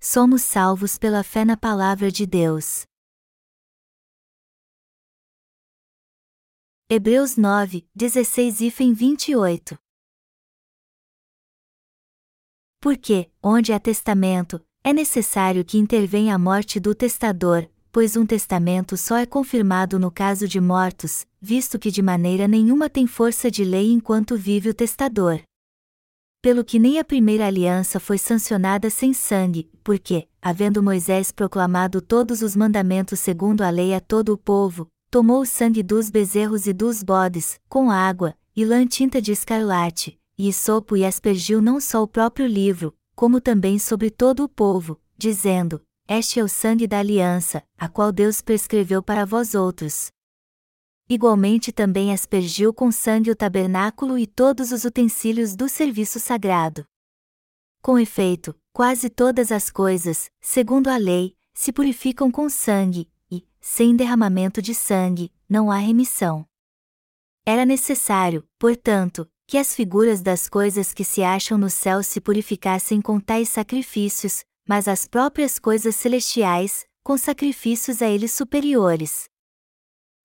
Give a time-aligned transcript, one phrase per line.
[0.00, 2.84] somos salvos pela fé na palavra de Deus.
[6.88, 9.78] Hebreus 9, 16 e 28
[12.80, 18.96] Porque, onde há testamento, é necessário que intervenha a morte do testador, pois um testamento
[18.96, 23.64] só é confirmado no caso de mortos, visto que de maneira nenhuma tem força de
[23.64, 25.42] lei enquanto vive o testador.
[26.40, 32.42] Pelo que nem a primeira aliança foi sancionada sem sangue, porque, havendo Moisés proclamado todos
[32.42, 36.72] os mandamentos segundo a lei a todo o povo, tomou o sangue dos bezerros e
[36.72, 42.04] dos bodes, com água, e lã tinta de escarlate, e sopo e aspergiu não só
[42.04, 47.00] o próprio livro, como também sobre todo o povo, dizendo: Este é o sangue da
[47.00, 50.12] aliança, a qual Deus prescreveu para vós outros.
[51.08, 56.84] Igualmente também aspergiu com sangue o tabernáculo e todos os utensílios do serviço sagrado.
[57.80, 63.10] Com efeito, quase todas as coisas, segundo a lei, se purificam com sangue,
[63.60, 66.46] sem derramamento de sangue, não há remissão.
[67.44, 73.00] Era necessário, portanto, que as figuras das coisas que se acham no céu se purificassem
[73.00, 79.28] com tais sacrifícios, mas as próprias coisas celestiais, com sacrifícios a eles superiores.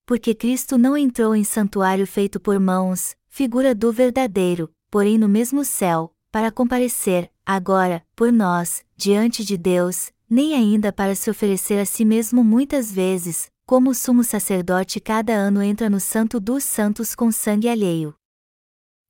[0.05, 5.63] Porque Cristo não entrou em santuário feito por mãos, figura do verdadeiro, porém no mesmo
[5.63, 11.85] céu, para comparecer, agora, por nós, diante de Deus, nem ainda para se oferecer a
[11.85, 17.15] si mesmo muitas vezes, como o sumo sacerdote cada ano entra no Santo dos Santos
[17.15, 18.13] com sangue alheio.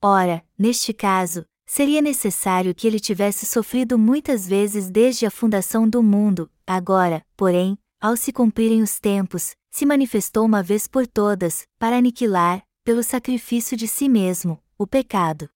[0.02, 6.04] Ora, neste caso, seria necessário que ele tivesse sofrido muitas vezes desde a fundação do
[6.04, 11.98] mundo, agora, porém, ao se cumprirem os tempos, se manifestou uma vez por todas, para
[11.98, 15.50] aniquilar, pelo sacrifício de si mesmo, o pecado.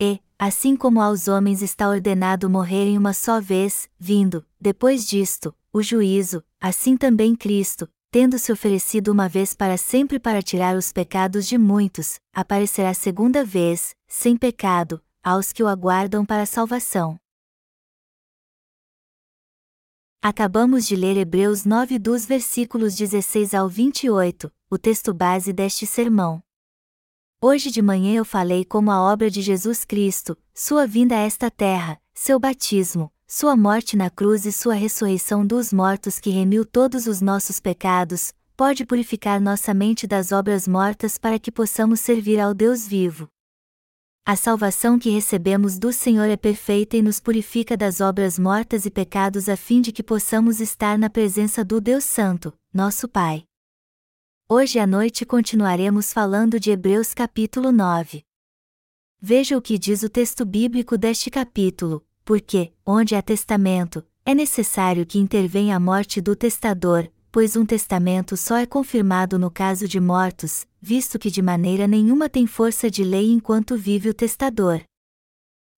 [0.00, 5.82] E, assim como aos homens está ordenado morrerem uma só vez, vindo, depois disto, o
[5.82, 11.48] juízo, assim também Cristo, tendo se oferecido uma vez para sempre para tirar os pecados
[11.48, 17.18] de muitos, aparecerá segunda vez, sem pecado, aos que o aguardam para a salvação.
[20.28, 26.42] Acabamos de ler Hebreus 9 dos versículos 16 ao 28, o texto base deste sermão.
[27.40, 31.48] Hoje de manhã eu falei como a obra de Jesus Cristo, sua vinda a esta
[31.48, 37.06] terra, seu batismo, sua morte na cruz e sua ressurreição dos mortos que remiu todos
[37.06, 42.52] os nossos pecados, pode purificar nossa mente das obras mortas para que possamos servir ao
[42.52, 43.28] Deus vivo.
[44.28, 48.90] A salvação que recebemos do Senhor é perfeita e nos purifica das obras mortas e
[48.90, 53.44] pecados a fim de que possamos estar na presença do Deus Santo, nosso Pai.
[54.48, 58.24] Hoje à noite continuaremos falando de Hebreus capítulo 9.
[59.20, 65.06] Veja o que diz o texto bíblico deste capítulo, porque, onde há testamento, é necessário
[65.06, 70.00] que intervenha a morte do testador, pois um testamento só é confirmado no caso de
[70.00, 74.84] mortos, visto que de maneira nenhuma tem força de lei enquanto vive o testador.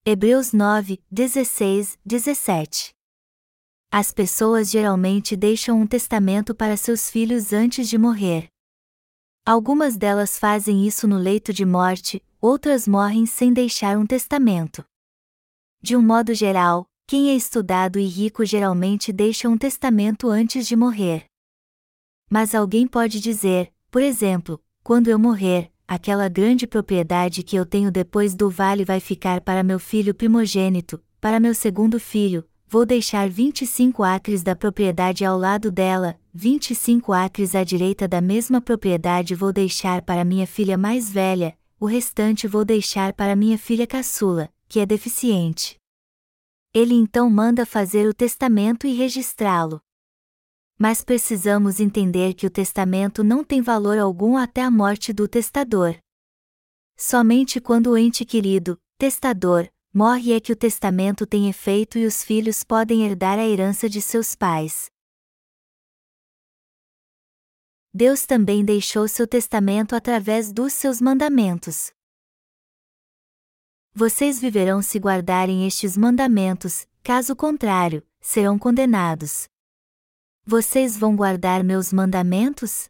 [0.04, 2.90] Hebreus 9, 16, 17
[3.90, 8.48] As pessoas geralmente deixam um testamento para seus filhos antes de morrer.
[9.46, 14.84] Algumas delas fazem isso no leito de morte, outras morrem sem deixar um testamento.
[15.80, 20.76] De um modo geral, quem é estudado e rico geralmente deixa um testamento antes de
[20.76, 21.24] morrer.
[22.28, 27.90] Mas alguém pode dizer, por exemplo, quando eu morrer, aquela grande propriedade que eu tenho
[27.90, 33.28] depois do vale vai ficar para meu filho primogênito, para meu segundo filho, vou deixar
[33.28, 39.52] 25 acres da propriedade ao lado dela, 25 acres à direita da mesma propriedade vou
[39.52, 44.80] deixar para minha filha mais velha, o restante vou deixar para minha filha caçula, que
[44.80, 45.76] é deficiente.
[46.72, 49.82] Ele então manda fazer o testamento e registrá-lo.
[50.78, 55.96] Mas precisamos entender que o testamento não tem valor algum até a morte do testador.
[56.96, 62.22] Somente quando o ente querido, testador, morre é que o testamento tem efeito e os
[62.22, 64.88] filhos podem herdar a herança de seus pais.
[67.92, 71.90] Deus também deixou seu testamento através dos seus mandamentos.
[73.92, 79.48] Vocês viverão se guardarem estes mandamentos, caso contrário, serão condenados.
[80.50, 82.88] Vocês vão guardar meus mandamentos?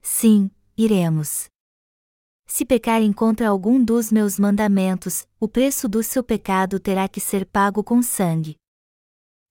[0.00, 1.44] Sim, iremos.
[2.46, 7.44] Se pecarem contra algum dos meus mandamentos, o preço do seu pecado terá que ser
[7.44, 8.56] pago com sangue.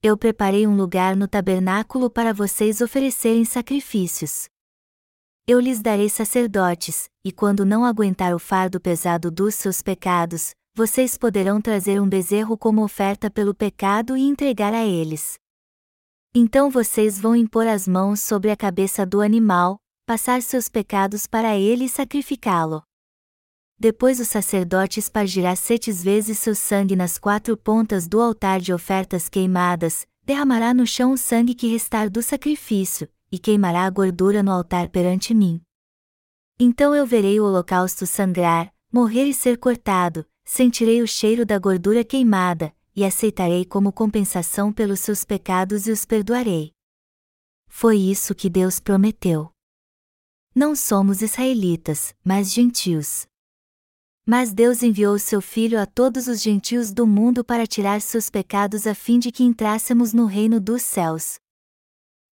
[0.01, 4.47] Eu preparei um lugar no tabernáculo para vocês oferecerem sacrifícios.
[5.47, 11.15] Eu lhes darei sacerdotes, e quando não aguentar o fardo pesado dos seus pecados, vocês
[11.15, 15.37] poderão trazer um bezerro como oferta pelo pecado e entregar a eles.
[16.35, 21.55] Então vocês vão impor as mãos sobre a cabeça do animal, passar seus pecados para
[21.55, 22.81] ele e sacrificá-lo.
[23.77, 29.29] Depois o sacerdote espargirá sete vezes seu sangue nas quatro pontas do altar de ofertas
[29.29, 34.51] queimadas, derramará no chão o sangue que restar do sacrifício, e queimará a gordura no
[34.51, 35.61] altar perante mim.
[36.59, 42.03] Então eu verei o holocausto sangrar, morrer e ser cortado, sentirei o cheiro da gordura
[42.03, 46.71] queimada, e aceitarei como compensação pelos seus pecados e os perdoarei.
[47.67, 49.51] Foi isso que Deus prometeu.
[50.55, 53.25] Não somos israelitas, mas gentios.
[54.25, 58.85] Mas Deus enviou seu Filho a todos os gentios do mundo para tirar seus pecados
[58.87, 61.42] a fim de que entrássemos no reino dos céus.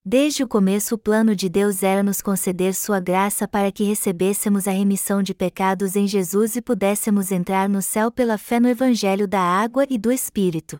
[0.03, 4.67] Desde o começo, o plano de Deus era nos conceder sua graça para que recebêssemos
[4.67, 9.27] a remissão de pecados em Jesus e pudéssemos entrar no céu pela fé no Evangelho
[9.27, 10.77] da água e do Espírito.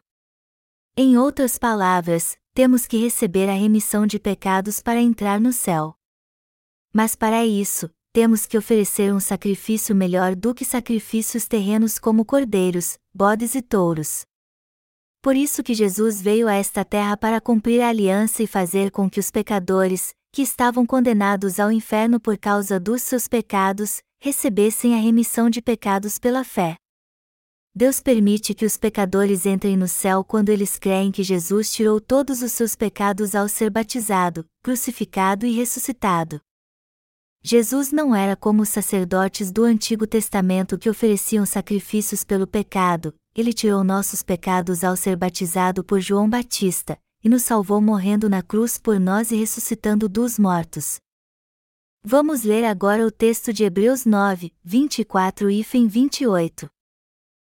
[0.97, 5.93] Em outras palavras, temos que receber a remissão de pecados para entrar no céu.
[6.91, 12.97] Mas para isso, temos que oferecer um sacrifício melhor do que sacrifícios terrenos como cordeiros,
[13.13, 14.25] bodes e touros.
[15.21, 19.07] Por isso que Jesus veio a esta terra para cumprir a aliança e fazer com
[19.07, 24.97] que os pecadores, que estavam condenados ao inferno por causa dos seus pecados, recebessem a
[24.97, 26.75] remissão de pecados pela fé.
[27.73, 32.41] Deus permite que os pecadores entrem no céu quando eles creem que Jesus tirou todos
[32.41, 36.41] os seus pecados ao ser batizado, crucificado e ressuscitado.
[37.43, 43.51] Jesus não era como os sacerdotes do Antigo Testamento que ofereciam sacrifícios pelo pecado, ele
[43.51, 48.77] tirou nossos pecados ao ser batizado por João Batista, e nos salvou morrendo na cruz
[48.77, 50.99] por nós e ressuscitando dos mortos.
[52.03, 56.69] Vamos ler agora o texto de Hebreus 9, 24 e 28.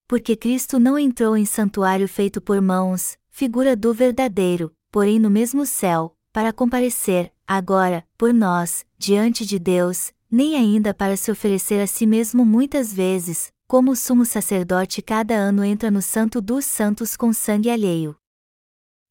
[0.07, 5.67] Porque Cristo não entrou em santuário feito por mãos, figura do verdadeiro, porém no mesmo
[5.67, 11.87] céu, para comparecer, agora, por nós, diante de Deus, nem ainda para se oferecer a
[11.87, 17.17] si mesmo muitas vezes, como o sumo sacerdote cada ano entra no Santo dos Santos
[17.17, 18.17] com sangue alheio.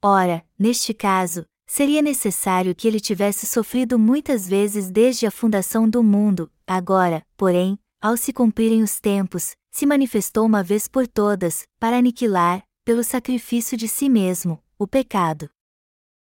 [0.04, 6.02] Ora, neste caso, seria necessário que ele tivesse sofrido muitas vezes desde a fundação do
[6.02, 11.98] mundo, agora, porém, ao se cumprirem os tempos, se manifestou uma vez por todas, para
[11.98, 15.48] aniquilar, pelo sacrifício de si mesmo, o pecado.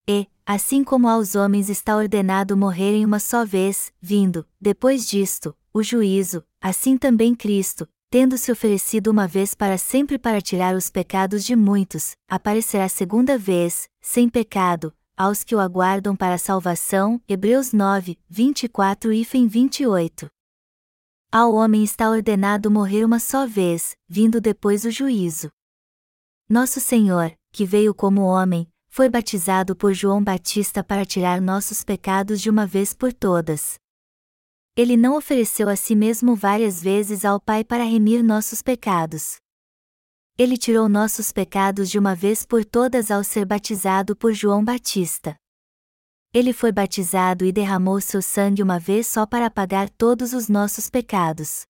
[0.07, 5.81] E, assim como aos homens está ordenado morrerem uma só vez, vindo, depois disto, o
[5.81, 11.45] juízo, assim também Cristo, tendo se oferecido uma vez para sempre para tirar os pecados
[11.45, 17.21] de muitos, aparecerá segunda vez, sem pecado, aos que o aguardam para a salvação.
[17.30, 20.27] Hebreus 9, 24 e 28.
[21.31, 25.50] Ao homem está ordenado morrer uma só vez, vindo depois o juízo.
[26.50, 32.41] Nosso Senhor, que veio como homem, foi batizado por João Batista para tirar nossos pecados
[32.41, 33.75] de uma vez por todas.
[34.75, 39.38] Ele não ofereceu a si mesmo várias vezes ao Pai para remir nossos pecados.
[40.38, 45.37] Ele tirou nossos pecados de uma vez por todas ao ser batizado por João Batista.
[46.33, 50.89] Ele foi batizado e derramou seu sangue uma vez só para apagar todos os nossos
[50.89, 51.61] pecados.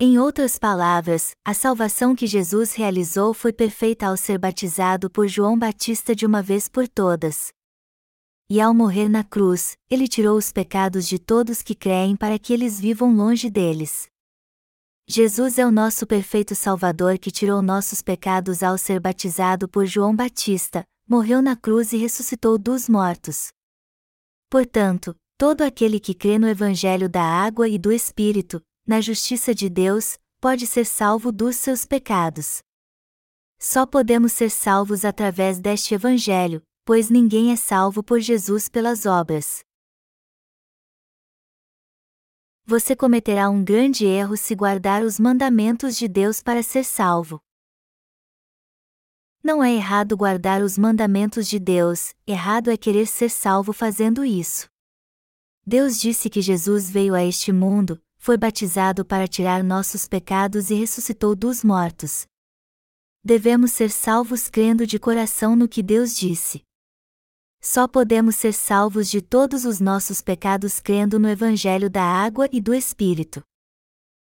[0.00, 5.58] Em outras palavras, a salvação que Jesus realizou foi perfeita ao ser batizado por João
[5.58, 7.52] Batista de uma vez por todas
[8.50, 12.52] e ao morrer na cruz, ele tirou os pecados de todos que creem para que
[12.52, 14.08] eles vivam longe deles.
[15.06, 20.16] Jesus é o nosso perfeito Salvador que tirou nossos pecados ao ser batizado por João
[20.16, 23.48] Batista, morreu na cruz e ressuscitou dos mortos.
[24.50, 29.68] Portanto, todo aquele que crê no Evangelho da água e do Espírito, na justiça de
[29.68, 32.62] Deus, pode ser salvo dos seus pecados.
[33.58, 39.60] Só podemos ser salvos através deste Evangelho, pois ninguém é salvo por Jesus pelas obras.
[42.64, 47.38] Você cometerá um grande erro se guardar os mandamentos de Deus para ser salvo.
[49.42, 54.66] Não é errado guardar os mandamentos de Deus, errado é querer ser salvo fazendo isso.
[55.66, 60.74] Deus disse que Jesus veio a este mundo, foi batizado para tirar nossos pecados e
[60.74, 62.26] ressuscitou dos mortos.
[63.24, 66.62] Devemos ser salvos crendo de coração no que Deus disse.
[67.58, 72.60] Só podemos ser salvos de todos os nossos pecados crendo no Evangelho da água e
[72.60, 73.42] do Espírito.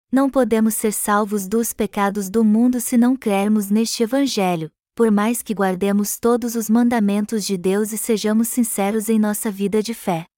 [0.09, 5.41] Não podemos ser salvos dos pecados do mundo se não crermos neste Evangelho, por mais
[5.41, 10.28] que guardemos todos os mandamentos de Deus e sejamos sinceros em nossa vida de fé.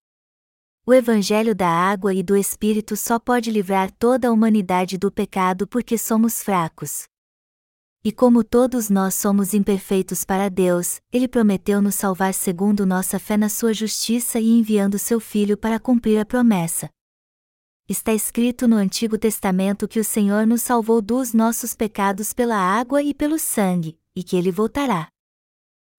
[0.92, 5.66] O Evangelho da água e do Espírito só pode livrar toda a humanidade do pecado
[5.66, 7.04] porque somos fracos.
[8.04, 13.38] E como todos nós somos imperfeitos para Deus, Ele prometeu nos salvar segundo nossa fé
[13.38, 16.90] na Sua justiça e enviando Seu Filho para cumprir a promessa.
[17.88, 23.02] Está escrito no Antigo Testamento que o Senhor nos salvou dos nossos pecados pela água
[23.02, 25.08] e pelo sangue, e que Ele voltará.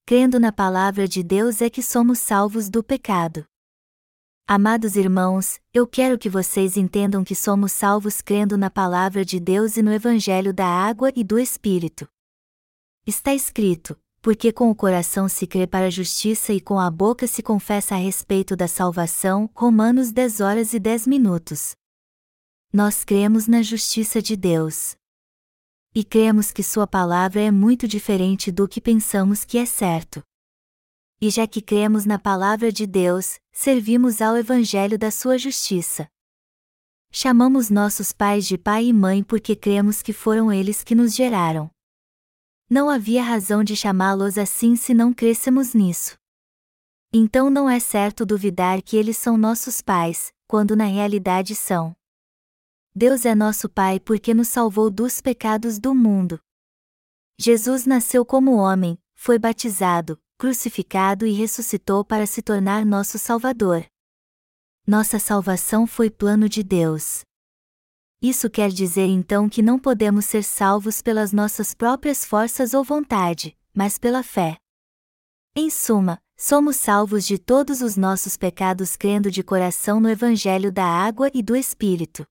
[0.04, 3.46] Crendo na palavra de Deus é que somos salvos do pecado.
[4.46, 9.76] Amados irmãos, eu quero que vocês entendam que somos salvos crendo na palavra de Deus
[9.76, 12.08] e no Evangelho da água e do Espírito.
[13.06, 17.26] Está escrito: porque com o coração se crê para a justiça e com a boca
[17.28, 19.48] se confessa a respeito da salvação.
[19.54, 21.76] Romanos 10 horas e 10 minutos.
[22.72, 24.96] Nós cremos na justiça de Deus.
[25.94, 30.22] E cremos que Sua palavra é muito diferente do que pensamos que é certo
[31.22, 36.08] e já que cremos na palavra de Deus, servimos ao Evangelho da Sua justiça.
[37.12, 41.70] Chamamos nossos pais de pai e mãe porque cremos que foram eles que nos geraram.
[42.68, 46.18] Não havia razão de chamá-los assim se não crêssemos nisso.
[47.12, 51.94] Então não é certo duvidar que eles são nossos pais, quando na realidade são.
[52.92, 56.40] Deus é nosso Pai porque nos salvou dos pecados do mundo.
[57.38, 63.86] Jesus nasceu como homem, foi batizado, crucificado e ressuscitou para se tornar nosso Salvador.
[64.84, 67.20] Nossa salvação foi plano de Deus.
[68.20, 73.56] Isso quer dizer então que não podemos ser salvos pelas nossas próprias forças ou vontade,
[73.72, 74.56] mas pela fé.
[75.54, 80.84] Em suma, somos salvos de todos os nossos pecados crendo de coração no Evangelho da
[80.84, 82.26] água e do Espírito.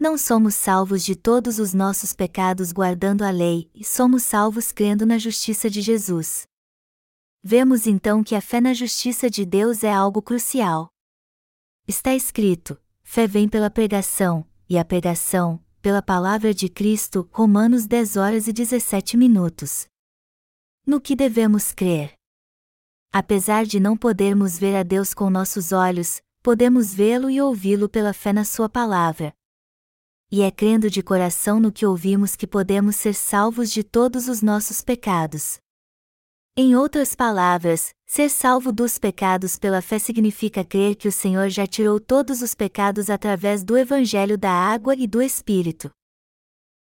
[0.00, 5.04] Não somos salvos de todos os nossos pecados guardando a lei, e somos salvos crendo
[5.04, 6.50] na justiça de Jesus.
[7.44, 10.88] Vemos então que a fé na justiça de Deus é algo crucial.
[11.88, 17.28] Está escrito: fé vem pela pregação, e a pregação, pela palavra de Cristo.
[17.32, 19.88] Romanos 10 horas e 17 minutos.
[20.86, 22.12] No que devemos crer?
[23.12, 28.12] Apesar de não podermos ver a Deus com nossos olhos, podemos vê-lo e ouvi-lo pela
[28.12, 29.34] fé na Sua palavra.
[30.30, 34.42] E é crendo de coração no que ouvimos que podemos ser salvos de todos os
[34.42, 35.61] nossos pecados.
[36.54, 41.66] Em outras palavras, ser salvo dos pecados pela fé significa crer que o Senhor já
[41.66, 45.90] tirou todos os pecados através do Evangelho da água e do Espírito.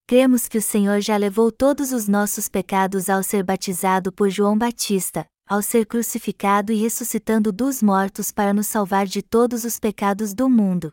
[0.05, 4.57] Cremos que o Senhor já levou todos os nossos pecados ao ser batizado por João
[4.57, 10.33] Batista, ao ser crucificado e ressuscitando dos mortos para nos salvar de todos os pecados
[10.33, 10.91] do mundo.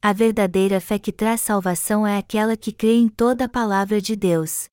[0.00, 4.16] A verdadeira fé que traz salvação é aquela que crê em toda a palavra de
[4.16, 4.68] Deus.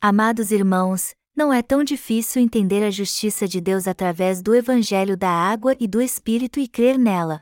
[0.00, 5.30] Amados irmãos, não é tão difícil entender a justiça de Deus através do Evangelho da
[5.30, 7.40] água e do Espírito e crer nela.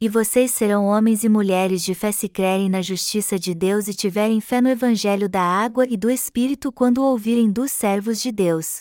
[0.00, 3.94] E vocês serão homens e mulheres de fé se crerem na justiça de Deus e
[3.94, 8.80] tiverem fé no Evangelho da água e do Espírito quando ouvirem dos servos de Deus.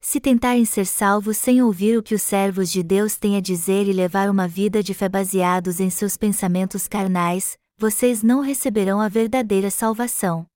[0.00, 3.88] Se tentarem ser salvos sem ouvir o que os servos de Deus têm a dizer
[3.88, 9.08] e levar uma vida de fé baseados em seus pensamentos carnais, vocês não receberão a
[9.08, 10.46] verdadeira salvação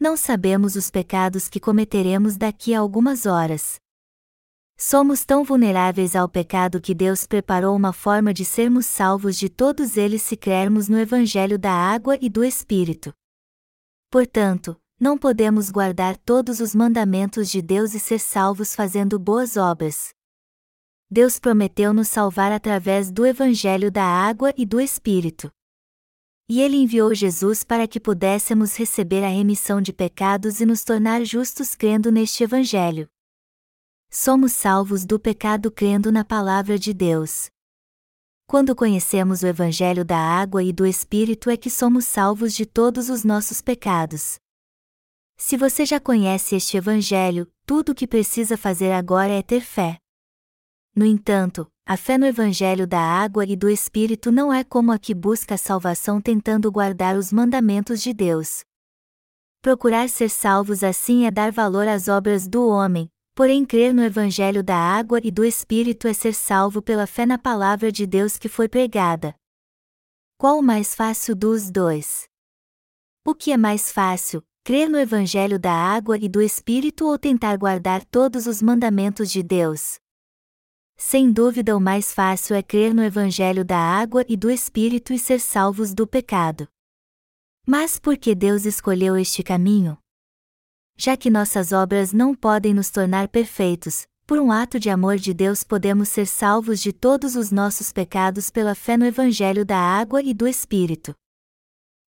[0.00, 3.78] não sabemos os pecados que cometeremos daqui a algumas horas.
[4.78, 9.98] Somos tão vulneráveis ao pecado que Deus preparou uma forma de sermos salvos de todos
[9.98, 13.12] eles se crermos no Evangelho da água e do Espírito.
[14.10, 20.14] Portanto, não podemos guardar todos os mandamentos de Deus e ser salvos fazendo boas obras.
[21.10, 25.52] Deus prometeu nos salvar através do Evangelho da água e do Espírito.
[26.52, 31.24] E ele enviou Jesus para que pudéssemos receber a remissão de pecados e nos tornar
[31.24, 33.08] justos crendo neste Evangelho.
[34.10, 37.48] Somos salvos do pecado crendo na palavra de Deus.
[38.48, 43.08] Quando conhecemos o Evangelho da água e do Espírito é que somos salvos de todos
[43.10, 44.40] os nossos pecados.
[45.36, 50.00] Se você já conhece este Evangelho, tudo o que precisa fazer agora é ter fé.
[51.00, 54.98] No entanto, a fé no Evangelho da água e do Espírito não é como a
[54.98, 58.60] que busca a salvação tentando guardar os mandamentos de Deus.
[59.62, 64.62] Procurar ser salvos assim é dar valor às obras do homem, porém crer no Evangelho
[64.62, 68.46] da água e do Espírito é ser salvo pela fé na palavra de Deus que
[68.46, 69.34] foi pregada.
[70.36, 72.26] Qual o mais fácil dos dois?
[73.26, 77.56] O que é mais fácil, crer no Evangelho da água e do Espírito ou tentar
[77.56, 79.98] guardar todos os mandamentos de Deus?
[81.02, 85.18] Sem dúvida, o mais fácil é crer no Evangelho da água e do Espírito e
[85.18, 86.68] ser salvos do pecado.
[87.66, 89.96] Mas por que Deus escolheu este caminho?
[90.98, 95.32] Já que nossas obras não podem nos tornar perfeitos, por um ato de amor de
[95.32, 100.22] Deus podemos ser salvos de todos os nossos pecados pela fé no Evangelho da água
[100.22, 101.14] e do Espírito.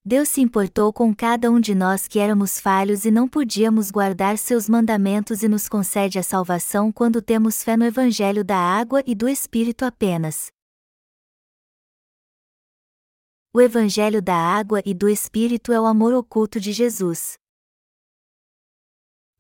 [0.05, 4.37] Deus se importou com cada um de nós que éramos falhos e não podíamos guardar
[4.37, 9.15] seus mandamentos e nos concede a salvação quando temos fé no Evangelho da água e
[9.15, 10.51] do Espírito apenas.
[13.55, 17.35] O Evangelho da água e do Espírito é o amor oculto de Jesus.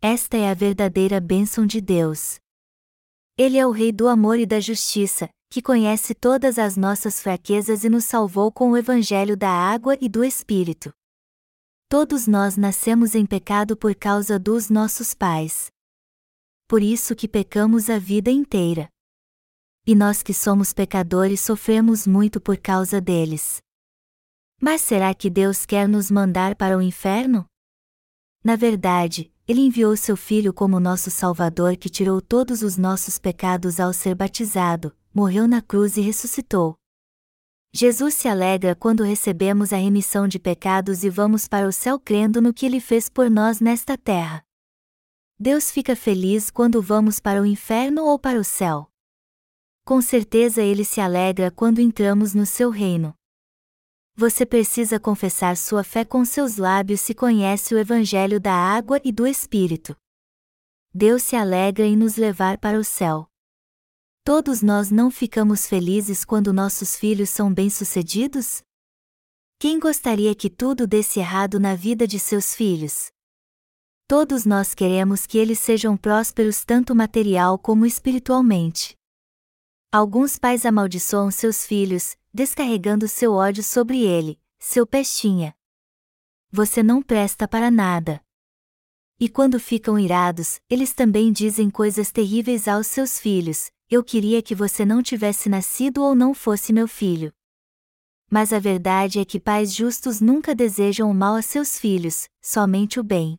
[0.01, 2.39] Esta é a verdadeira bênção de Deus.
[3.37, 7.85] Ele é o Rei do amor e da justiça, que conhece todas as nossas fraquezas
[7.85, 10.91] e nos salvou com o Evangelho da água e do Espírito.
[11.91, 15.71] Todos nós nascemos em pecado por causa dos nossos pais.
[16.67, 18.89] Por isso que pecamos a vida inteira.
[19.87, 23.61] E nós que somos pecadores sofremos muito por causa deles.
[24.59, 27.45] Mas será que Deus quer nos mandar para o inferno?
[28.43, 33.79] Na verdade, Ele enviou seu Filho como nosso Salvador que tirou todos os nossos pecados
[33.79, 36.77] ao ser batizado, morreu na cruz e ressuscitou.
[37.75, 42.41] Jesus se alegra quando recebemos a remissão de pecados e vamos para o céu crendo
[42.43, 44.45] no que ele fez por nós nesta terra.
[45.39, 48.91] Deus fica feliz quando vamos para o inferno ou para o céu.
[49.85, 53.15] Com certeza ele se alegra quando entramos no seu reino.
[54.15, 59.11] Você precisa confessar sua fé com seus lábios se conhece o Evangelho da água e
[59.11, 59.97] do Espírito.
[60.93, 63.32] Deus se alegra em nos levar para o céu.
[64.25, 68.63] Todos nós não ficamos felizes quando nossos filhos são bem-sucedidos?
[69.59, 73.11] Quem gostaria que tudo desse errado na vida de seus filhos?
[74.07, 78.97] Todos nós queremos que eles sejam prósperos tanto material como espiritualmente.
[79.91, 85.53] Alguns pais amaldiçoam seus filhos, descarregando seu ódio sobre ele, seu pestinha.
[86.49, 88.25] Você não presta para nada.
[89.19, 94.55] E quando ficam irados, eles também dizem coisas terríveis aos seus filhos, eu queria que
[94.55, 97.31] você não tivesse nascido ou não fosse meu filho.
[98.31, 102.99] Mas a verdade é que pais justos nunca desejam o mal a seus filhos, somente
[102.99, 103.39] o bem.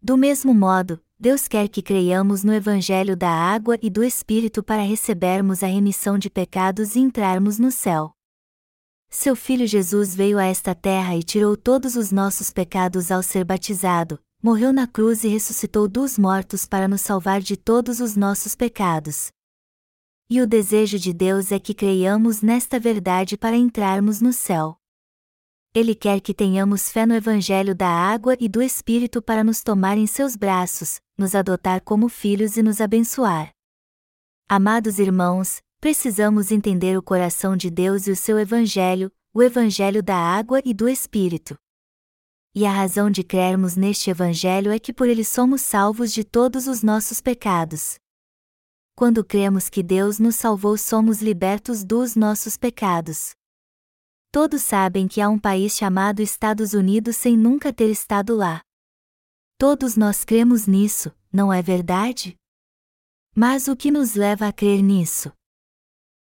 [0.00, 4.82] Do mesmo modo, Deus quer que creiamos no Evangelho da água e do Espírito para
[4.82, 8.12] recebermos a remissão de pecados e entrarmos no céu.
[9.08, 13.44] Seu Filho Jesus veio a esta terra e tirou todos os nossos pecados ao ser
[13.44, 18.54] batizado, morreu na cruz e ressuscitou dos mortos para nos salvar de todos os nossos
[18.54, 19.32] pecados.
[20.32, 24.76] E o desejo de Deus é que creiamos nesta verdade para entrarmos no céu.
[25.74, 29.98] Ele quer que tenhamos fé no Evangelho da água e do Espírito para nos tomar
[29.98, 33.50] em seus braços, nos adotar como filhos e nos abençoar.
[34.48, 40.16] Amados irmãos, precisamos entender o coração de Deus e o seu Evangelho, o Evangelho da
[40.16, 41.58] água e do Espírito.
[42.54, 46.68] E a razão de crermos neste Evangelho é que por ele somos salvos de todos
[46.68, 47.98] os nossos pecados
[49.00, 53.30] quando cremos que Deus nos salvou, somos libertos dos nossos pecados.
[54.30, 58.60] Todos sabem que há um país chamado Estados Unidos sem nunca ter estado lá.
[59.56, 62.36] Todos nós cremos nisso, não é verdade?
[63.34, 65.32] Mas o que nos leva a crer nisso?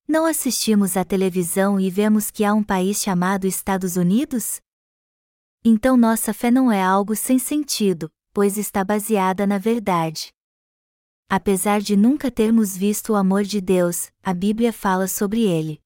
[0.06, 4.60] Não assistimos à televisão e vemos que há um país chamado Estados Unidos?
[5.64, 10.35] Então nossa fé não é algo sem sentido, pois está baseada na verdade.
[11.30, 15.82] Apesar de nunca termos visto o amor de Deus, a Bíblia fala sobre ele.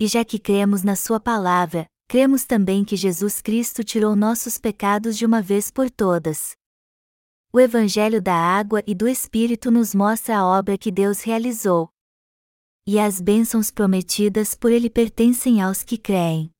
[0.00, 5.18] E já que cremos na Sua palavra, cremos também que Jesus Cristo tirou nossos pecados
[5.18, 6.56] de uma vez por todas.
[7.52, 11.90] O Evangelho da Água e do Espírito nos mostra a obra que Deus realizou.
[12.86, 16.50] E as bênçãos prometidas por Ele pertencem aos que creem.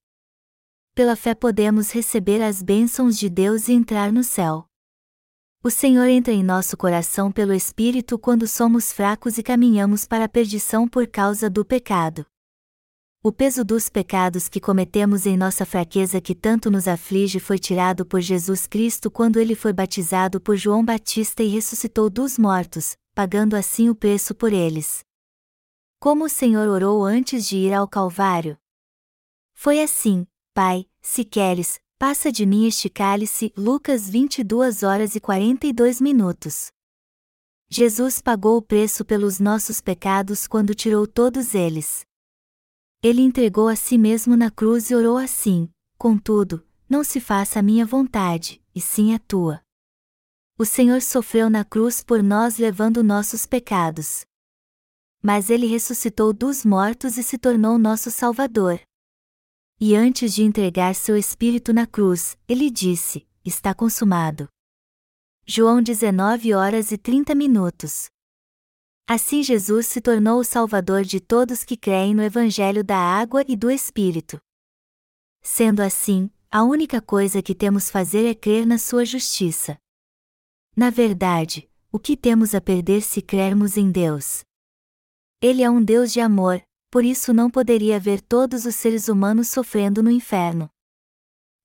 [0.94, 4.66] Pela fé podemos receber as bênçãos de Deus e entrar no céu.
[5.60, 10.28] O Senhor entra em nosso coração pelo Espírito quando somos fracos e caminhamos para a
[10.28, 12.24] perdição por causa do pecado.
[13.24, 18.06] O peso dos pecados que cometemos em nossa fraqueza que tanto nos aflige foi tirado
[18.06, 23.56] por Jesus Cristo quando ele foi batizado por João Batista e ressuscitou dos mortos, pagando
[23.56, 25.00] assim o preço por eles.
[25.98, 28.56] Como o Senhor orou antes de ir ao Calvário?
[29.54, 36.00] Foi assim: Pai, se queres, Passa de mim este cálice, Lucas 22 horas e 42
[36.00, 36.68] minutos.
[37.68, 42.06] Jesus pagou o preço pelos nossos pecados quando tirou todos eles.
[43.02, 47.62] Ele entregou a si mesmo na cruz e orou assim: Contudo, não se faça a
[47.62, 49.60] minha vontade, e sim a tua.
[50.56, 54.24] O Senhor sofreu na cruz por nós levando nossos pecados.
[55.20, 58.80] Mas ele ressuscitou dos mortos e se tornou nosso Salvador.
[59.80, 64.48] E antes de entregar seu espírito na cruz, ele disse: Está consumado.
[65.46, 68.08] João 19 horas e 30 minutos.
[69.06, 73.56] Assim Jesus se tornou o Salvador de todos que creem no Evangelho da água e
[73.56, 74.38] do Espírito.
[75.40, 79.78] Sendo assim, a única coisa que temos fazer é crer na sua justiça.
[80.76, 84.42] Na verdade, o que temos a perder se crermos em Deus?
[85.40, 89.48] Ele é um Deus de amor, por isso não poderia ver todos os seres humanos
[89.48, 90.70] sofrendo no inferno.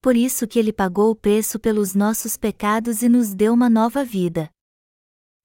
[0.01, 4.03] Por isso que ele pagou o preço pelos nossos pecados e nos deu uma nova
[4.03, 4.49] vida.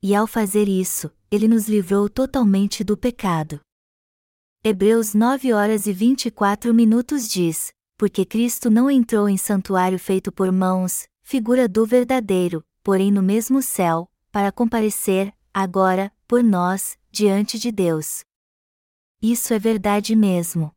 [0.03, 3.61] E ao fazer isso, ele nos livrou totalmente do pecado.
[4.65, 10.51] Hebreus 9 horas e 24 minutos diz: Porque Cristo não entrou em santuário feito por
[10.51, 17.71] mãos, figura do verdadeiro, porém no mesmo céu, para comparecer, agora, por nós, diante de
[17.71, 18.28] Deus.
[19.21, 20.73] Isso é verdade mesmo.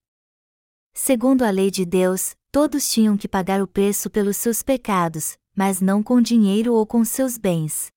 [0.95, 5.79] Segundo a lei de Deus, todos tinham que pagar o preço pelos seus pecados, mas
[5.79, 7.91] não com dinheiro ou com seus bens.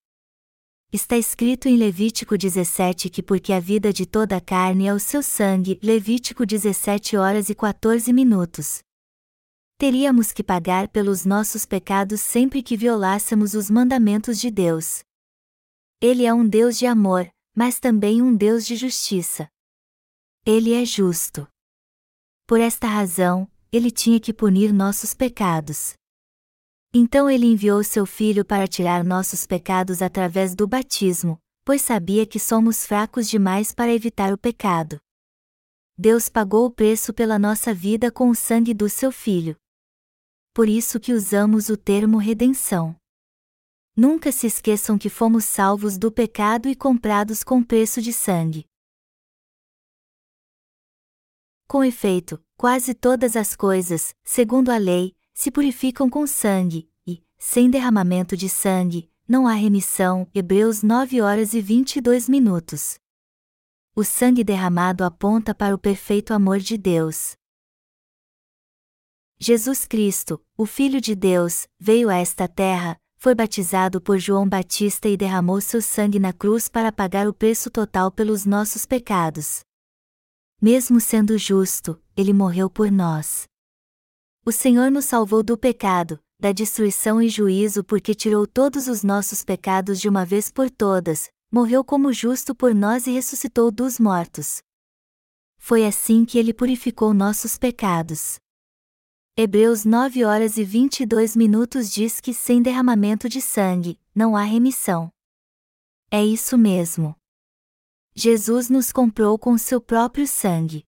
[0.92, 5.00] Está escrito em Levítico 17 que porque a vida de toda a carne é o
[5.00, 8.80] seu sangue, Levítico 17 horas e 14 minutos.
[9.78, 15.02] Teríamos que pagar pelos nossos pecados sempre que violássemos os mandamentos de Deus.
[16.02, 19.48] Ele é um Deus de amor, mas também um Deus de justiça.
[20.46, 21.48] Ele é justo.
[22.46, 25.94] Por esta razão, ele tinha que punir nossos pecados.
[26.92, 32.38] Então ele enviou seu filho para tirar nossos pecados através do batismo, pois sabia que
[32.38, 34.98] somos fracos demais para evitar o pecado.
[35.96, 39.56] Deus pagou o preço pela nossa vida com o sangue do seu filho.
[40.52, 42.94] Por isso que usamos o termo redenção.
[43.96, 48.66] Nunca se esqueçam que fomos salvos do pecado e comprados com preço de sangue.
[51.74, 57.68] Com efeito, quase todas as coisas, segundo a lei, se purificam com sangue, e, sem
[57.68, 60.24] derramamento de sangue, não há remissão.
[60.32, 63.00] Hebreus 9 horas e 22 minutos.
[63.92, 67.32] O sangue derramado aponta para o perfeito amor de Deus.
[69.40, 75.08] Jesus Cristo, o Filho de Deus, veio a esta terra, foi batizado por João Batista
[75.08, 79.64] e derramou seu sangue na cruz para pagar o preço total pelos nossos pecados.
[80.60, 83.44] Mesmo sendo justo, ele morreu por nós.
[84.46, 89.42] O Senhor nos salvou do pecado, da destruição e juízo porque tirou todos os nossos
[89.42, 94.60] pecados de uma vez por todas, morreu como justo por nós e ressuscitou dos mortos.
[95.56, 98.36] Foi assim que ele purificou nossos pecados.
[99.36, 105.10] Hebreus 9 horas e 22 minutos diz que sem derramamento de sangue, não há remissão.
[106.10, 107.16] É isso mesmo.
[108.16, 110.84] Jesus nos comprou com seu próprio sangue.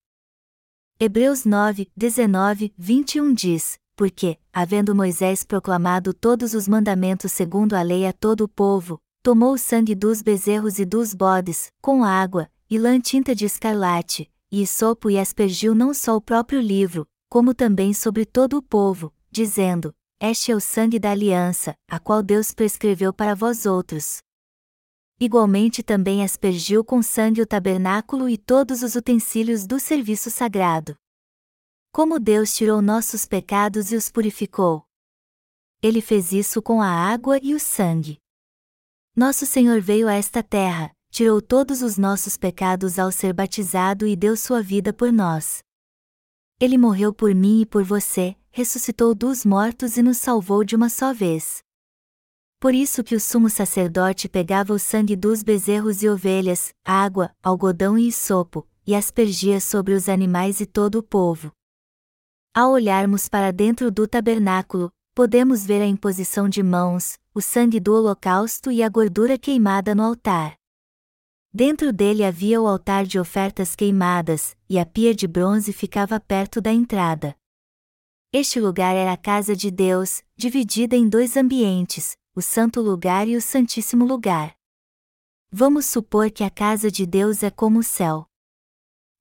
[0.98, 8.06] Hebreus 9, 19, 21 diz: Porque, havendo Moisés proclamado todos os mandamentos segundo a lei
[8.06, 12.78] a todo o povo, tomou o sangue dos bezerros e dos bodes, com água, e
[12.78, 17.92] lã tinta de escarlate, e sopo e aspergiu não só o próprio livro, como também
[17.92, 23.12] sobre todo o povo, dizendo: Este é o sangue da aliança, a qual Deus prescreveu
[23.12, 24.18] para vós outros,
[25.18, 30.94] Igualmente também aspergiu com sangue o tabernáculo e todos os utensílios do serviço sagrado.
[31.90, 34.84] Como Deus tirou nossos pecados e os purificou?
[35.82, 38.18] Ele fez isso com a água e o sangue.
[39.16, 44.14] Nosso Senhor veio a esta terra, tirou todos os nossos pecados ao ser batizado e
[44.14, 45.62] deu sua vida por nós.
[46.60, 50.90] Ele morreu por mim e por você, ressuscitou dos mortos e nos salvou de uma
[50.90, 51.62] só vez.
[52.58, 57.98] Por isso que o sumo sacerdote pegava o sangue dos bezerros e ovelhas, água, algodão
[57.98, 61.52] e sopo, e aspergia sobre os animais e todo o povo.
[62.54, 67.92] Ao olharmos para dentro do tabernáculo, podemos ver a imposição de mãos, o sangue do
[67.92, 70.56] holocausto e a gordura queimada no altar.
[71.52, 76.60] Dentro dele havia o altar de ofertas queimadas, e a pia de bronze ficava perto
[76.60, 77.36] da entrada.
[78.32, 83.34] Este lugar era a casa de Deus, dividida em dois ambientes, o Santo Lugar e
[83.34, 84.54] o Santíssimo Lugar.
[85.50, 88.28] Vamos supor que a casa de Deus é como o céu.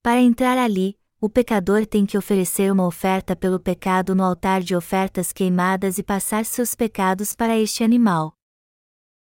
[0.02, 4.76] Para entrar ali, o pecador tem que oferecer uma oferta pelo pecado no altar de
[4.76, 8.36] ofertas queimadas e passar seus pecados para este animal.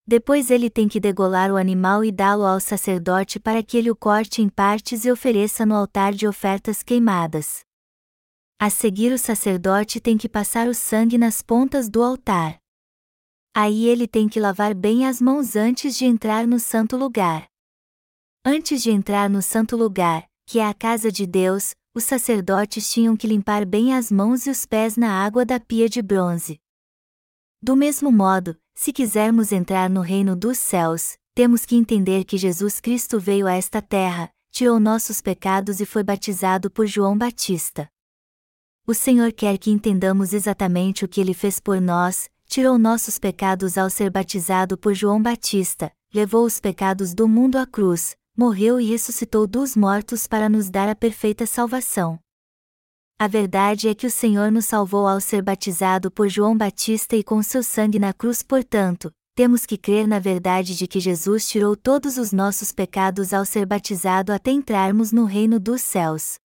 [0.05, 3.97] Depois ele tem que degolar o animal e dá-lo ao sacerdote para que ele o
[3.97, 7.65] corte em partes e ofereça no altar de ofertas queimadas.
[8.59, 12.64] A seguir, o sacerdote tem que passar o sangue nas pontas do altar.
[13.57, 17.47] Aí ele tem que lavar bem as mãos antes de entrar no santo lugar.
[18.45, 23.17] Antes de entrar no santo lugar, que é a casa de Deus, os sacerdotes tinham
[23.17, 26.59] que limpar bem as mãos e os pés na água da pia de bronze.
[27.63, 32.81] Do mesmo modo, se quisermos entrar no reino dos céus, temos que entender que Jesus
[32.81, 37.89] Cristo veio a esta terra, tirou nossos pecados e foi batizado por João Batista.
[38.85, 43.77] O Senhor quer que entendamos exatamente o que ele fez por nós, tirou nossos pecados
[43.77, 48.89] ao ser batizado por João Batista, levou os pecados do mundo à cruz, morreu e
[48.89, 52.17] ressuscitou dos mortos para nos dar a perfeita salvação.
[53.19, 57.25] A verdade é que o Senhor nos salvou ao ser batizado por João Batista e
[57.25, 61.75] com seu sangue na cruz, portanto, temos que crer na verdade de que Jesus tirou
[61.75, 66.39] todos os nossos pecados ao ser batizado até entrarmos no reino dos céus.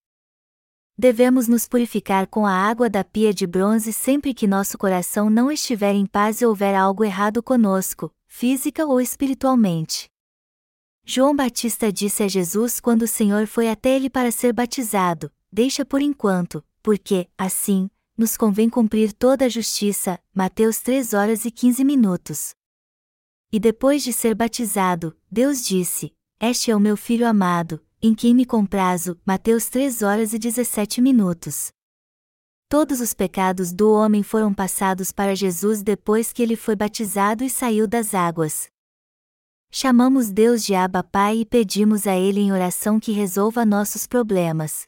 [0.99, 5.49] Devemos nos purificar com a água da pia de bronze sempre que nosso coração não
[5.49, 10.09] estiver em paz e houver algo errado conosco, física ou espiritualmente.
[11.05, 15.85] João Batista disse a Jesus quando o Senhor foi até ele para ser batizado: Deixa
[15.85, 20.19] por enquanto, porque, assim, nos convém cumprir toda a justiça.
[20.35, 22.53] Mateus 3 horas e 15 minutos.
[23.49, 28.33] E depois de ser batizado, Deus disse: Este é o meu filho amado, em quem
[28.33, 31.71] me comprazo, Mateus 3 horas e 17 minutos.
[32.69, 37.49] Todos os pecados do homem foram passados para Jesus depois que ele foi batizado e
[37.49, 38.69] saiu das águas.
[39.71, 44.87] Chamamos Deus de Abba Pai e pedimos a Ele em oração que resolva nossos problemas.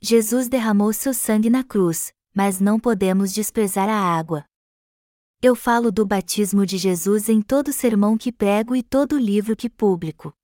[0.00, 4.44] Jesus derramou seu sangue na cruz, mas não podemos desprezar a água.
[5.42, 9.68] Eu falo do batismo de Jesus em todo sermão que prego e todo livro que
[9.68, 10.34] publico.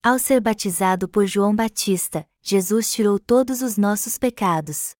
[0.00, 4.94] Ao ser batizado por João Batista, Jesus tirou todos os nossos pecados.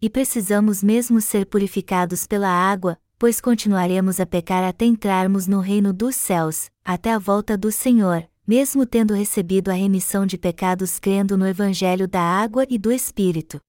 [0.00, 5.92] E precisamos mesmo ser purificados pela água, pois continuaremos a pecar até entrarmos no reino
[5.92, 11.36] dos céus, até a volta do Senhor, mesmo tendo recebido a remissão de pecados crendo
[11.36, 13.60] no Evangelho da água e do Espírito.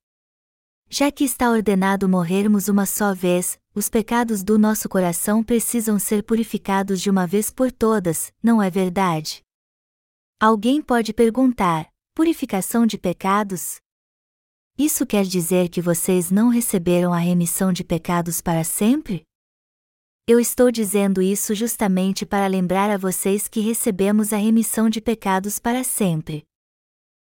[0.90, 6.24] Já que está ordenado morrermos uma só vez, os pecados do nosso coração precisam ser
[6.24, 9.44] purificados de uma vez por todas, não é verdade?
[10.42, 13.76] Alguém pode perguntar: purificação de pecados?
[14.78, 19.24] Isso quer dizer que vocês não receberam a remissão de pecados para sempre?
[20.26, 25.60] Eu estou dizendo isso justamente para lembrar a vocês que recebemos a remissão de pecados
[25.60, 26.46] para sempre.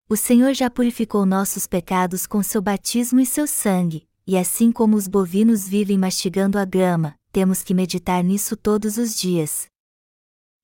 [0.09, 4.97] O Senhor já purificou nossos pecados com seu batismo e seu sangue, e assim como
[4.97, 9.69] os bovinos vivem mastigando a grama, temos que meditar nisso todos os dias.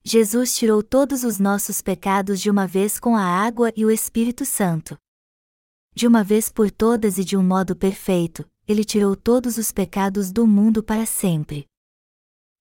[0.05, 4.45] Jesus tirou todos os nossos pecados de uma vez com a água e o Espírito
[4.45, 4.97] Santo.
[5.95, 10.29] De uma vez por todas e de um modo perfeito, ele tirou todos os pecados
[10.29, 11.67] do mundo para sempre.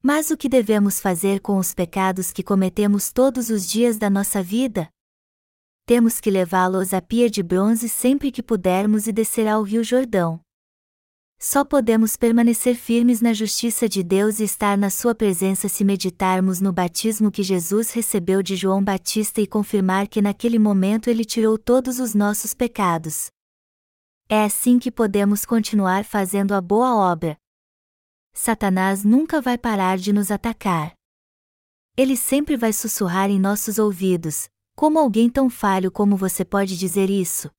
[0.01, 4.41] Mas o que devemos fazer com os pecados que cometemos todos os dias da nossa
[4.41, 4.89] vida?
[5.85, 10.41] Temos que levá-los à pia de bronze sempre que pudermos e descer ao Rio Jordão.
[11.45, 16.61] Só podemos permanecer firmes na justiça de Deus e estar na Sua presença se meditarmos
[16.61, 21.59] no batismo que Jesus recebeu de João Batista e confirmar que naquele momento ele tirou
[21.59, 23.27] todos os nossos pecados.
[24.29, 27.37] É assim que podemos continuar fazendo a boa obra.
[28.33, 30.93] Satanás nunca vai parar de nos atacar.
[31.97, 37.11] Ele sempre vai sussurrar em nossos ouvidos: Como alguém tão falho como você pode dizer
[37.11, 37.51] isso?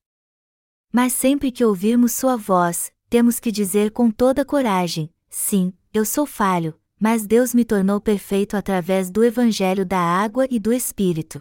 [0.90, 6.26] Mas sempre que ouvirmos sua voz, temos que dizer com toda coragem: sim, eu sou
[6.26, 11.40] falho, mas Deus me tornou perfeito através do Evangelho da água e do Espírito.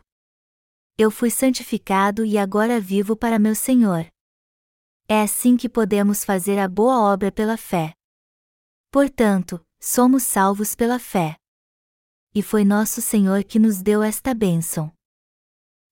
[0.98, 4.06] Eu fui santificado e agora vivo para meu Senhor.
[5.08, 7.94] É assim que podemos fazer a boa obra pela fé.
[8.90, 11.37] Portanto, somos salvos pela fé.
[12.35, 14.92] E foi nosso Senhor que nos deu esta bênção.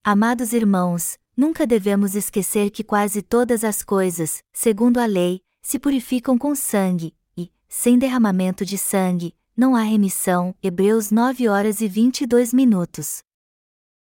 [0.04, 6.38] Amados irmãos, nunca devemos esquecer que quase todas as coisas, segundo a lei, se purificam
[6.38, 10.54] com sangue, e, sem derramamento de sangue, não há remissão.
[10.62, 13.22] Hebreus 9 horas e 22 minutos.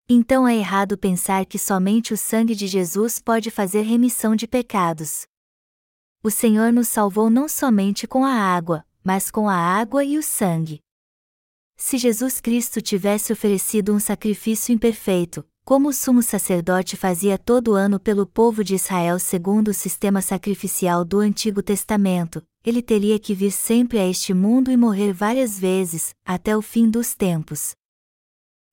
[0.08, 5.28] Então é errado pensar que somente o sangue de Jesus pode fazer remissão de pecados.
[6.24, 10.24] O Senhor nos salvou não somente com a água, mas com a água e o
[10.24, 10.82] sangue.
[11.78, 18.00] Se Jesus Cristo tivesse oferecido um sacrifício imperfeito, como o sumo sacerdote fazia todo ano
[18.00, 23.52] pelo povo de Israel segundo o sistema sacrificial do Antigo Testamento, ele teria que vir
[23.52, 27.76] sempre a este mundo e morrer várias vezes, até o fim dos tempos.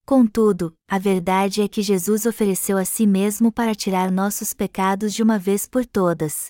[0.06, 5.22] Contudo, a verdade é que Jesus ofereceu a si mesmo para tirar nossos pecados de
[5.22, 6.46] uma vez por todas.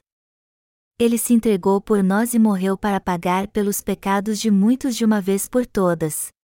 [0.97, 5.21] Ele se entregou por nós e morreu para pagar pelos pecados de muitos de uma
[5.21, 6.36] vez por todas.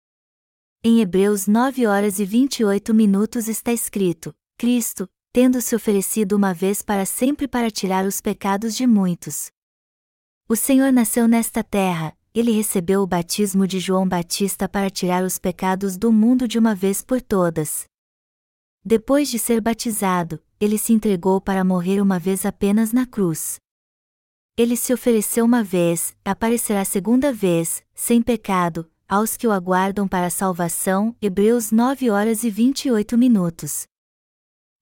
[0.84, 6.82] Em Hebreus 9 horas e 28 minutos está escrito: Cristo, tendo se oferecido uma vez
[6.82, 9.52] para sempre para tirar os pecados de muitos.
[10.50, 15.38] O Senhor nasceu nesta terra, ele recebeu o batismo de João Batista para tirar os
[15.38, 17.86] pecados do mundo de uma vez por todas.
[18.84, 23.60] Depois de ser batizado, ele se entregou para morrer uma vez apenas na cruz.
[24.58, 30.28] Ele se ofereceu uma vez, aparecerá segunda vez, sem pecado, aos que o aguardam para
[30.28, 31.14] a salvação.
[31.22, 33.84] Hebreus 9 horas e 28 minutos.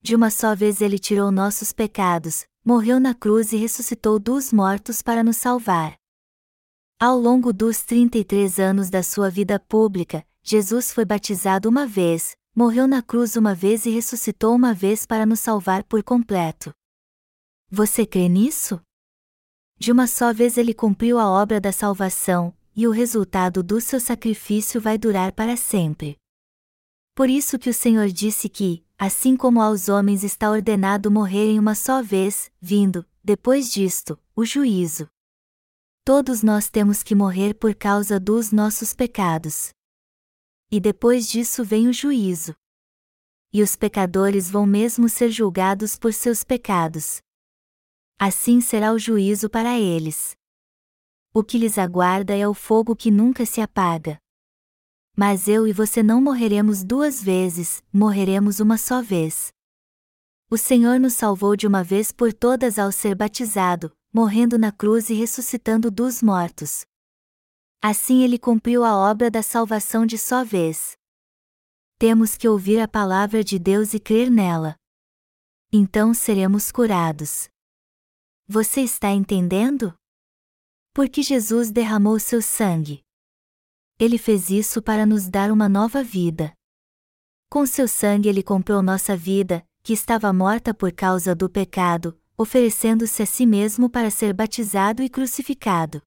[0.00, 5.02] De uma só vez ele tirou nossos pecados, morreu na cruz e ressuscitou dos mortos
[5.02, 5.96] para nos salvar.
[7.00, 12.86] Ao longo dos 33 anos da sua vida pública, Jesus foi batizado uma vez, morreu
[12.86, 16.72] na cruz uma vez e ressuscitou uma vez para nos salvar por completo.
[17.68, 18.80] Você crê nisso?
[19.76, 24.00] De uma só vez ele cumpriu a obra da salvação, e o resultado do seu
[24.00, 26.16] sacrifício vai durar para sempre.
[27.14, 31.74] Por isso que o Senhor disse que, assim como aos homens está ordenado morrerem uma
[31.74, 35.06] só vez, vindo, depois disto, o juízo.
[36.06, 39.74] Todos nós temos que morrer por causa dos nossos pecados.
[40.70, 42.54] E depois disso vem o juízo.
[43.52, 47.20] E os pecadores vão mesmo ser julgados por seus pecados
[48.22, 50.36] assim será o juízo para eles.
[51.32, 54.18] O que lhes aguarda é o fogo que nunca se apaga.
[55.16, 59.52] Mas eu e você não morreremos duas vezes, morreremos uma só vez.
[60.50, 65.08] O Senhor nos salvou de uma vez por todas ao ser batizado, morrendo na cruz
[65.08, 66.84] e ressuscitando dos mortos.
[67.80, 70.96] Assim ele cumpriu a obra da salvação de só vez.
[71.96, 74.74] Temos que ouvir a palavra de Deus e crer nela.
[75.72, 77.48] Então seremos curados.
[78.48, 79.94] Você está entendendo?
[80.92, 83.02] Porque Jesus derramou seu sangue.
[83.98, 86.52] Ele fez isso para nos dar uma nova vida.
[87.48, 93.22] Com seu sangue ele comprou nossa vida, que estava morta por causa do pecado, oferecendo-se
[93.22, 96.02] a si mesmo para ser batizado e crucificado.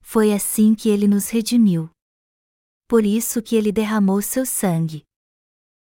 [0.00, 1.90] Foi assim que ele nos redimiu.
[2.88, 5.04] Por isso que ele derramou seu sangue.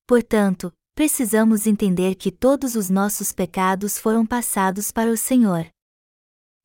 [0.08, 5.68] Portanto, precisamos entender que todos os nossos pecados foram passados para o Senhor.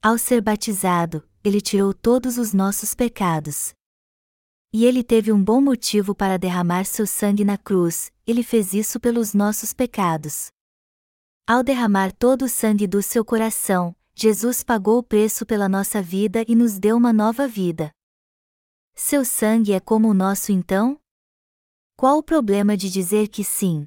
[0.04, 3.72] Ao ser batizado, ele tirou todos os nossos pecados.
[4.70, 9.00] E ele teve um bom motivo para derramar seu sangue na cruz, ele fez isso
[9.00, 10.48] pelos nossos pecados.
[11.46, 16.44] Ao derramar todo o sangue do seu coração, Jesus pagou o preço pela nossa vida
[16.46, 17.90] e nos deu uma nova vida.
[18.94, 21.00] Seu sangue é como o nosso então?
[21.96, 23.86] Qual o problema de dizer que sim?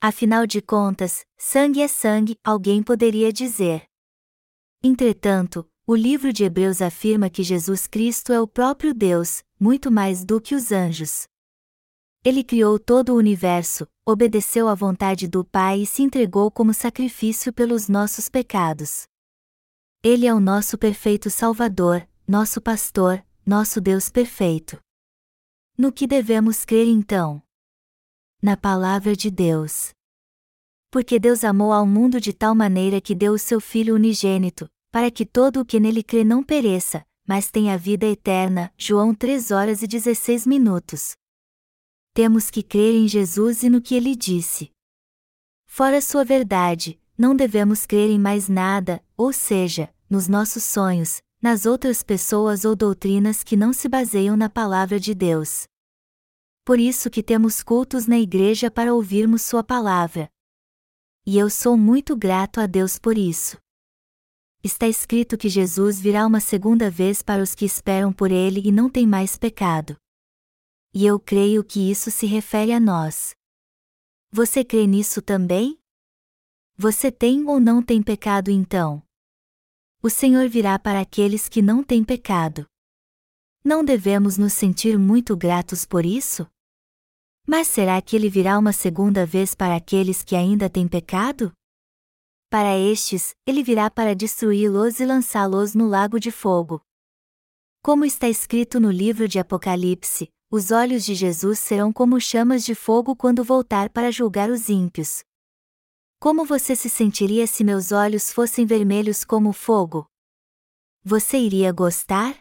[0.00, 3.87] Afinal de contas, sangue é sangue, alguém poderia dizer.
[4.82, 10.24] Entretanto, o livro de Hebreus afirma que Jesus Cristo é o próprio Deus, muito mais
[10.24, 11.26] do que os anjos.
[12.24, 17.52] Ele criou todo o universo, obedeceu à vontade do Pai e se entregou como sacrifício
[17.52, 19.06] pelos nossos pecados.
[20.02, 24.78] Ele é o nosso perfeito Salvador, nosso pastor, nosso Deus perfeito.
[25.76, 27.42] No que devemos crer então?
[28.40, 29.90] na palavra de Deus.
[30.90, 35.10] Porque Deus amou ao mundo de tal maneira que deu o seu Filho unigênito, para
[35.10, 38.72] que todo o que nele crê não pereça, mas tenha vida eterna.
[38.76, 41.12] João 3 horas e 16 minutos.
[42.14, 44.70] Temos que crer em Jesus e no que ele disse.
[45.66, 51.66] Fora sua verdade, não devemos crer em mais nada, ou seja, nos nossos sonhos, nas
[51.66, 55.68] outras pessoas ou doutrinas que não se baseiam na palavra de Deus
[56.68, 60.28] por isso que temos cultos na igreja para ouvirmos Sua palavra.
[61.30, 63.58] E eu sou muito grato a Deus por isso.
[64.64, 68.72] Está escrito que Jesus virá uma segunda vez para os que esperam por Ele e
[68.72, 69.94] não têm mais pecado.
[70.94, 73.34] E eu creio que isso se refere a nós.
[74.32, 75.78] Você crê nisso também?
[76.78, 79.02] Você tem ou não tem pecado então?
[80.02, 82.66] O Senhor virá para aqueles que não têm pecado.
[83.62, 86.50] Não devemos nos sentir muito gratos por isso?
[87.50, 91.50] Mas será que ele virá uma segunda vez para aqueles que ainda têm pecado?
[92.50, 96.82] Para estes, ele virá para destruí-los e lançá-los no lago de fogo.
[97.82, 102.74] Como está escrito no livro de Apocalipse, os olhos de Jesus serão como chamas de
[102.74, 105.22] fogo quando voltar para julgar os ímpios.
[106.20, 110.06] Como você se sentiria se meus olhos fossem vermelhos como fogo?
[111.02, 112.36] Você iria gostar?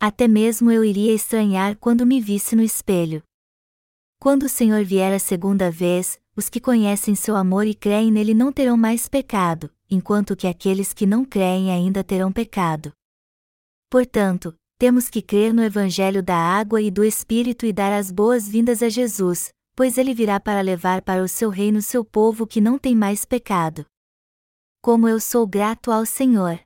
[0.00, 3.22] Até mesmo eu iria estranhar quando me visse no espelho.
[4.22, 8.34] Quando o Senhor vier a segunda vez, os que conhecem seu amor e creem nele
[8.34, 12.92] não terão mais pecado, enquanto que aqueles que não creem ainda terão pecado.
[13.88, 18.82] Portanto, temos que crer no Evangelho da água e do Espírito e dar as boas-vindas
[18.82, 22.78] a Jesus, pois ele virá para levar para o seu reino seu povo que não
[22.78, 23.86] tem mais pecado.
[24.82, 26.60] Como eu sou grato ao Senhor!